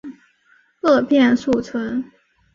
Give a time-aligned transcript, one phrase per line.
[0.81, 2.03] 萼片宿存。